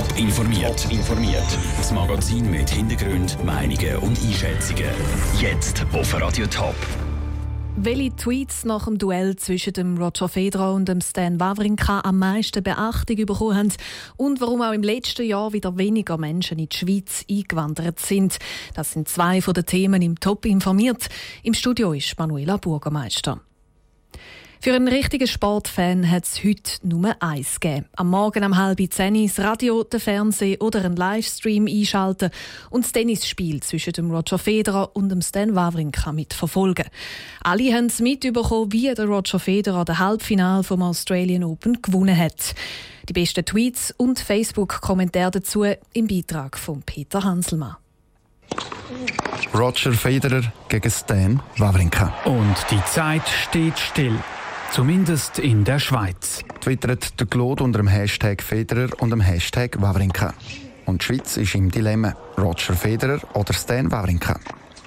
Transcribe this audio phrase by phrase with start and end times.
[0.00, 0.90] Top informiert.
[0.90, 1.58] informiert.
[1.76, 4.88] Das Magazin mit Hintergrund, Meinungen und Einschätzungen.
[5.38, 6.74] Jetzt auf Radio Top.
[7.76, 12.62] Welche Tweets nach dem Duell zwischen dem Roger Federer und dem Stan Wawrinka am meisten
[12.62, 13.72] Beachtung bekommen haben
[14.16, 18.38] und warum auch im letzten Jahr wieder weniger Menschen in die Schweiz eingewandert sind.
[18.72, 21.10] Das sind zwei von den Themen im Top informiert.
[21.42, 23.42] Im Studio ist Manuela Bürgermeister.
[24.62, 27.86] Für einen richtigen Sportfan hat es heute nur eins gegeben.
[27.96, 32.28] Am Morgen um halb zehn das Radio, den Fernsehen oder einen Livestream einschalten
[32.68, 36.84] und das Tennisspiel zwischen dem Roger Federer und dem Stan Wawrinka mitverfolgen.
[37.42, 42.54] Alle haben es mitbekommen, wie der Roger Federer das Halbfinale vom Australian Open gewonnen hat.
[43.08, 47.76] Die besten Tweets und Facebook-Kommentare dazu im Beitrag von Peter Hanselmann.
[49.54, 52.12] Roger Federer gegen Stan Wawrinka.
[52.26, 54.18] Und die Zeit steht still.
[54.72, 56.44] Zumindest in der Schweiz.
[56.60, 60.32] Twittert der Claude unter dem Hashtag Federer und dem Hashtag Wawrinka.
[60.86, 64.38] Und die Schweiz ist im Dilemma: Roger Federer oder Stan Wawrinka.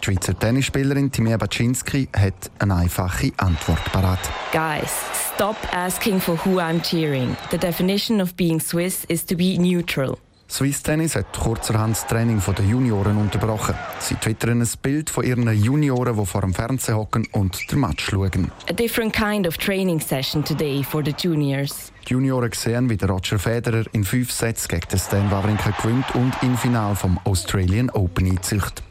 [0.00, 4.18] Die Schweizer Tennisspielerin Timea Baczynski hat eine einfache Antwort parat.
[4.50, 4.90] Guys,
[5.34, 7.36] stop asking for who I'm cheering.
[7.50, 10.18] The definition of being Swiss is to be neutral.
[10.48, 13.74] Swiss Tennis hat kurzerhand das Training der Junioren unterbrochen.
[13.98, 18.10] Sie twittern ein Bild von ihren Junioren, die vor dem Fernseher hocken und den Match
[18.10, 18.52] schauen.
[18.70, 21.92] A different kind of training session today for the juniors.
[22.08, 26.14] Die Junioren sehen, wie der Roger Federer in fünf Sätzen gegen den Stan Wawrinka gewinnt
[26.14, 28.82] und im Finale vom Australian Open einzieht.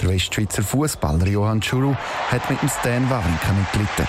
[0.00, 1.94] Der Westschweizer Fußballer Johann Churu
[2.30, 4.08] hat mit dem Stan Wawrinka mitgelitten.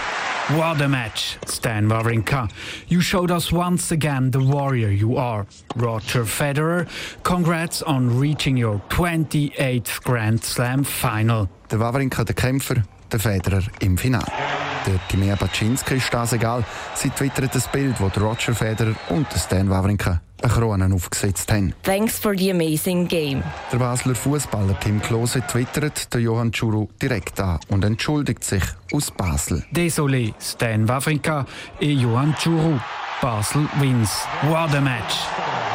[0.49, 2.51] What a match, Stan Wawrinka.
[2.87, 5.47] You showed us once again the warrior you are.
[5.75, 6.87] Roger Federer,
[7.23, 11.49] congrats on reaching your 28th Grand Slam final.
[11.71, 14.31] Der Wawrinka, der Kämpfer, der Federer im Finale.
[14.85, 16.63] Der Timea Baczynski ist das egal.
[16.93, 21.73] Sie twittert das Bild, wo Roger Federer und Stan Wawrinka eine Krone aufgesetzt haben.
[21.83, 23.43] Thanks for the amazing game.
[23.71, 28.63] Der Basler Fußballer Tim Klose twittert den Johann Churu direkt an und entschuldigt sich
[28.93, 29.63] aus Basel.
[29.73, 31.45] Désolé, Stan Wawrinka
[31.79, 32.79] et Johann Churu.
[33.21, 34.27] Basel wins.
[34.43, 35.74] What a match!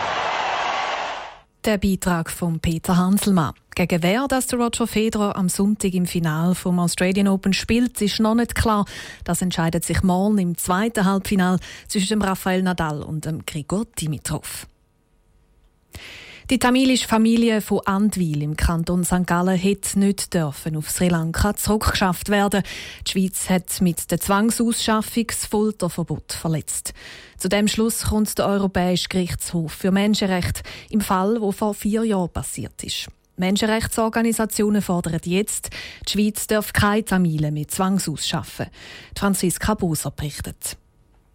[1.66, 3.52] Der Beitrag von Peter Hanselmann.
[3.74, 8.18] Gegen wer dass der Roger Federer am Sonntag im Finale vom Australian Open spielt, ist
[8.18, 8.86] noch nicht klar.
[9.24, 14.66] Das entscheidet sich morgen im zweiten Halbfinale zwischen dem Rafael Nadal und dem Grigor Dimitrov.
[16.50, 19.24] Die tamilische Familie von Andwil im Kanton St.
[19.24, 22.64] Gallen hätte nicht dürfen auf Sri Lanka zurückgeschafft werden.
[23.06, 26.92] Die Schweiz hat mit der Zwangsausschaffung das Folterverbot verletzt.
[27.38, 32.30] Zu dem Schluss kommt der Europäische Gerichtshof für Menschenrechte im Fall, wo vor vier Jahren
[32.30, 33.06] passiert ist.
[33.36, 35.70] Menschenrechtsorganisationen fordern jetzt,
[36.08, 38.66] die Schweiz darf keine Tamilen mit Zwangsausschaffen.
[39.16, 40.76] Franziska Buser berichtet.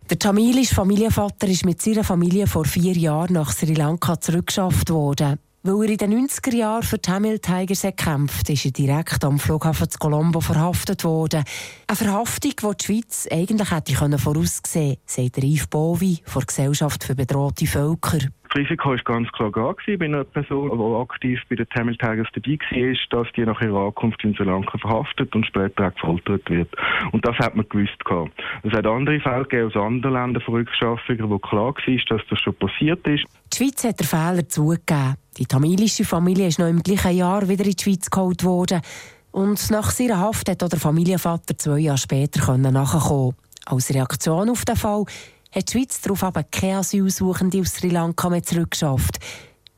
[0.07, 5.39] Der tamilische Familienvater ist mit seiner Familie vor vier Jahren nach Sri Lanka zurückgeschafft worden.
[5.63, 9.39] Weil er in den 90er Jahren für die Tamil Tigers kämpft, ist er direkt am
[9.39, 11.43] Flughafen zu Colombo verhaftet worden.
[11.87, 17.15] Eine Verhaftung, die die Schweiz eigentlich hätte voraussehen können, sagt Yves Bovi von Gesellschaft für
[17.15, 18.19] bedrohte Völker.
[18.55, 22.29] Das Risiko war ganz klar da bei einer Person, die aktiv bei den Tamil Tigers
[22.33, 26.49] dabei war, dass die nach ihrer Ankunft in Sri Lanka verhaftet und später auch gefoltert
[26.49, 26.69] wird.
[27.11, 27.97] Und das hat man gewusst.
[28.63, 32.39] Es hat andere Fälle gegeben aus anderen Ländern von Rückschaffungen, wo klar war, dass das
[32.39, 33.25] schon passiert ist.
[33.51, 35.15] Die Schweiz hat den Fehler zugegeben.
[35.37, 38.79] Die tamilische Familie ist noch im gleichen Jahr wieder in die Schweiz geholt worden.
[39.31, 43.35] Und nach seiner Haft hat der Familienvater zwei Jahre später nachkommen.
[43.65, 45.03] Als Reaktion auf den Fall
[45.55, 49.19] hat die Schweiz darauf aber keine Asylsuchende aus Sri Lanka mehr zurückgeschafft.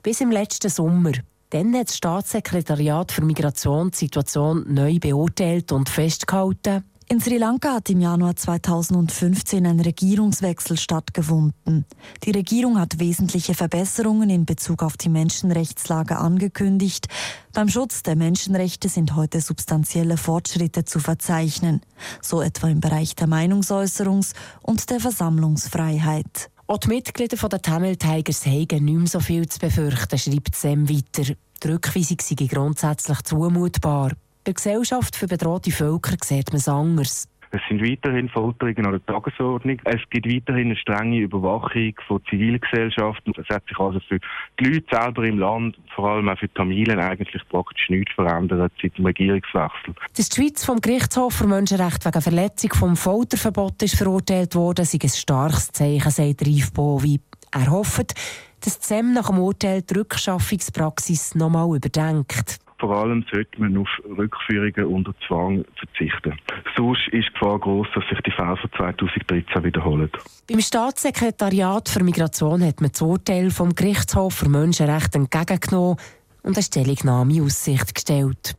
[0.02, 1.12] Bis im letzten Sommer.
[1.52, 6.84] Dann hat das Staatssekretariat für Migration die Situation neu beurteilt und festgehalten.
[7.10, 11.86] In Sri Lanka hat im Januar 2015 ein Regierungswechsel stattgefunden.
[12.26, 17.08] Die Regierung hat wesentliche Verbesserungen in Bezug auf die Menschenrechtslage angekündigt.
[17.54, 21.80] Beim Schutz der Menschenrechte sind heute substanzielle Fortschritte zu verzeichnen,
[22.22, 26.50] so etwa im Bereich der Meinungsäußerungs- und der Versammlungsfreiheit.
[26.68, 30.90] Auch die Mitglieder der Tamil Tigers haben nicht mehr so viel zu befürchten, schreibt Sam
[30.90, 31.36] weiter.
[31.64, 34.12] Die Rückweisung sei grundsätzlich zumutbar.
[34.48, 37.28] Bei der Gesellschaft für bedrohte Völker sieht man es anders.
[37.52, 39.82] Es sind weiterhin Folterungen an der Tagesordnung.
[39.84, 43.34] Es gibt weiterhin eine strenge Überwachung von Zivilgesellschaften.
[43.38, 44.20] Es hat sich also für
[44.58, 48.72] die Leute selber im Land, vor allem auch für die Tamilen, eigentlich praktisch nichts verändert
[48.82, 49.94] seit dem Regierungswechsel.
[50.16, 55.00] Dass die Schweiz vom Gerichtshof für Menschenrechte wegen Verletzung vom Folterverbot ist verurteilt worden, sei
[55.04, 57.20] ein starkes Zeichen, sagt Rief Bovi.
[57.52, 58.14] Er hofft,
[58.62, 62.62] dass ZEM nach dem Urteil die Rückschaffungspraxis nochmal überdenkt.
[62.80, 66.38] Vor allem sollte man auf Rückführungen unter Zwang verzichten.
[66.76, 70.12] Sonst ist die Gefahr groß, dass sich die Fälle von 2013 wiederholen.
[70.48, 75.98] Beim Staatssekretariat für Migration hat man das Urteil vom Gerichtshof für Menschenrechte entgegengenommen
[76.44, 78.56] und eine Stellungnahme in Aussicht gestellt.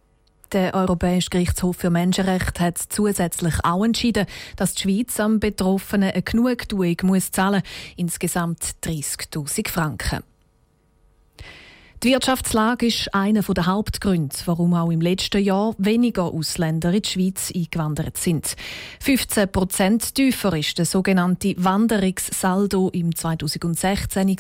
[0.53, 4.27] Der Europäische Gerichtshof für Menschenrechte hat zusätzlich auch entschieden,
[4.57, 7.63] dass die Schweiz am Betroffenen eine Genugtuung muss zahlen
[7.97, 10.25] insgesamt 30.000 Franken.
[12.05, 17.09] Die Wirtschaftslage ist einer der Hauptgründe, warum auch im letzten Jahr weniger Ausländer in die
[17.09, 18.55] Schweiz eingewandert sind.
[19.01, 24.37] 15 Prozent tiefer ist der sogenannte Wanderungssaldo im 2016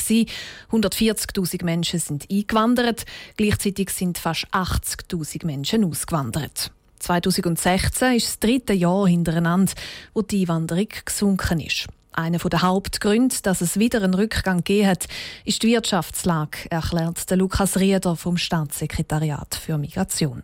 [0.71, 3.05] 140.000 Menschen sind eingewandert,
[3.37, 6.71] gleichzeitig sind fast 80.000 Menschen ausgewandert.
[7.01, 9.73] 2016 ist das dritte Jahr hintereinander,
[10.15, 11.89] wo die Einwanderung gesunken ist.
[12.19, 15.07] Einer der Hauptgründe, dass es wieder einen Rückgang gegeben hat,
[15.45, 20.43] ist die Wirtschaftslage, erklärt der Lukas Rieder vom Staatssekretariat für Migration.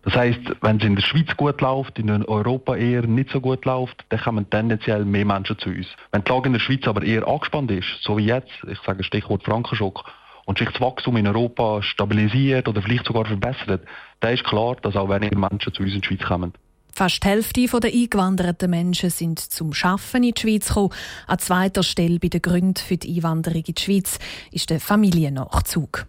[0.00, 3.66] Das heißt, wenn es in der Schweiz gut läuft, in Europa eher nicht so gut
[3.66, 5.88] läuft, dann kommen tendenziell mehr Menschen zu uns.
[6.10, 9.04] Wenn die Lage in der Schweiz aber eher angespannt ist, so wie jetzt, ich sage
[9.04, 10.10] Stichwort Frankenschock,
[10.46, 13.82] und sich das Wachstum in Europa stabilisiert oder vielleicht sogar verbessert,
[14.20, 16.54] dann ist klar, dass auch weniger Menschen zu uns in die Schweiz kommen.
[16.96, 20.90] Fast die Hälfte der eingewanderten Menschen sind zum Schaffen in die Schweiz gekommen.
[21.26, 24.18] An zweiter Stelle bei den Gründen für die Einwanderung in die Schweiz
[24.52, 26.06] ist der Familiennachzug.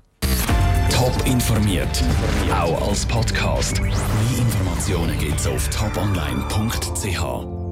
[0.92, 2.04] Top informiert,
[2.52, 3.82] auch als Podcast.
[3.82, 3.92] Mehr
[4.38, 7.65] Informationen gibt's auf toponline.ch.